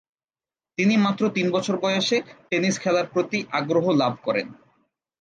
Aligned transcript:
তিনি 0.77 0.95
মাত্র 0.97 1.23
তিন 1.29 1.47
বছর 1.51 1.75
বয়সে 1.79 2.17
টেনিস 2.49 2.75
খেলার 2.79 3.07
প্রতি 3.07 3.39
আগ্রহ 3.51 3.85
লাভ 3.91 4.13
করেন। 4.23 4.47